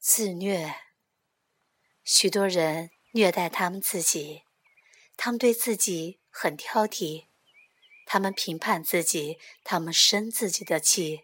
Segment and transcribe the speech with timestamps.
[0.00, 0.74] 自虐。
[2.04, 4.42] 许多人虐待他们自己，
[5.16, 7.24] 他们对自己很挑剔，
[8.06, 11.22] 他们评判自己，他们生自己的气，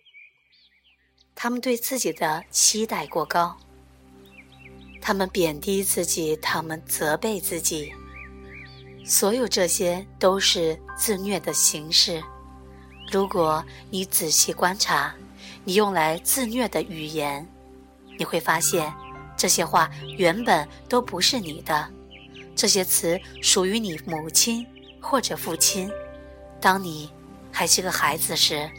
[1.35, 3.57] 他们对自己的期待过高，
[5.01, 7.95] 他们贬低自己，他们责备自己。
[9.07, 12.23] 所有这些都是自虐的形式。
[13.13, 15.15] 如果你仔细观察，
[15.65, 17.47] 你用来自虐的语言，
[18.19, 18.93] 你会发现，
[19.37, 21.89] 这些话原本都不是你的，
[22.55, 24.67] 这些词属于你母亲
[25.01, 25.91] 或者父亲。
[26.61, 27.11] 当你
[27.53, 28.71] 还是个孩子时，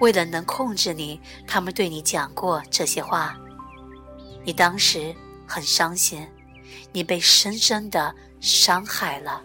[0.00, 3.36] 为了能控制你，他们对你讲过这些话。
[4.44, 5.14] 你当时
[5.46, 6.26] 很伤心，
[6.92, 9.42] 你被深深的伤害了。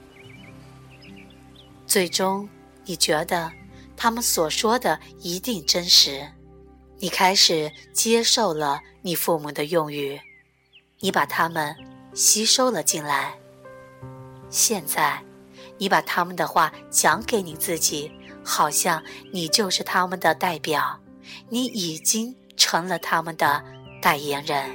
[1.86, 2.48] 最终，
[2.86, 3.52] 你觉得。
[3.98, 6.30] 他们所说的一定真实，
[6.98, 10.20] 你开始接受了你父母的用语，
[11.00, 11.76] 你把他们
[12.14, 13.34] 吸收了进来。
[14.50, 15.22] 现在，
[15.78, 18.12] 你把他们的话讲给你自己，
[18.44, 21.00] 好像你就是他们的代表，
[21.50, 23.64] 你已经成了他们的
[24.02, 24.70] 代言人。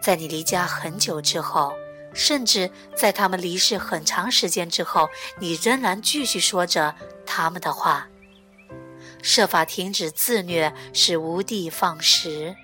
[0.00, 1.72] 在你离家很久之后，
[2.12, 5.08] 甚至在他们离世很长时间之后，
[5.40, 6.94] 你仍然继续说着。
[7.28, 8.08] 他们的话，
[9.26, 12.54] 设法停止自虐是无的放矢，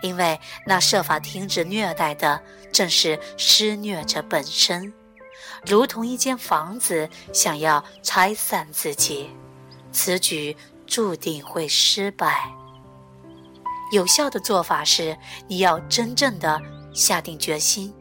[0.00, 2.40] 因为那设法停止虐待的
[2.72, 4.94] 正是施虐者本身，
[5.66, 9.28] 如同一间房子想要拆散自己，
[9.90, 10.56] 此举
[10.86, 12.48] 注定会失败。
[13.90, 15.18] 有效的做法是，
[15.48, 16.62] 你要真正的
[16.94, 17.92] 下定决心，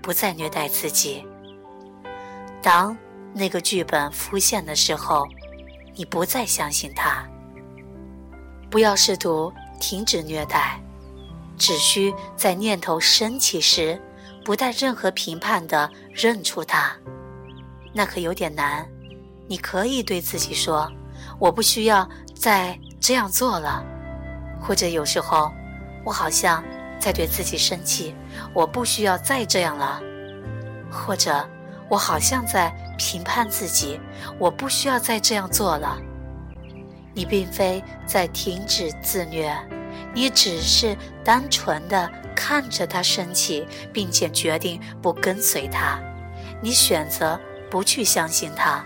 [0.00, 1.26] 不再虐待自己。
[2.62, 2.96] 当。
[3.34, 5.26] 那个剧本浮现的时候，
[5.96, 7.26] 你不再相信他。
[8.72, 10.80] 不要试图停止虐待，
[11.58, 14.00] 只需在念头升起时，
[14.42, 16.90] 不带任何评判的认出它。
[17.92, 18.88] 那可有点难。
[19.46, 20.90] 你可以对自己说
[21.38, 23.84] ：“我不需要再这样做了。”
[24.58, 25.52] 或者有时候，
[26.02, 26.64] 我好像
[26.98, 28.14] 在对自己生气
[28.54, 30.00] ：“我不需要再这样了。”
[30.90, 31.46] 或者。
[31.90, 34.00] 我好像在评判自己，
[34.38, 35.98] 我不需要再这样做了。
[37.14, 39.54] 你并非在停止自虐，
[40.14, 46.00] 你只是单纯的看着他生气，并且决定不跟随他。
[46.60, 47.38] 你选择
[47.70, 48.84] 不去相信他，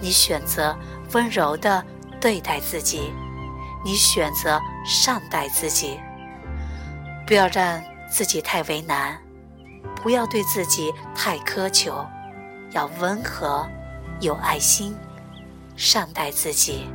[0.00, 0.76] 你选择
[1.12, 1.84] 温柔的
[2.20, 3.12] 对待自己，
[3.84, 5.98] 你选择善待自己。
[7.26, 9.18] 不要让自己太为难，
[9.96, 12.06] 不要对自己太苛求。
[12.72, 13.66] 要温和，
[14.20, 14.94] 有爱心，
[15.76, 16.88] 善待自己。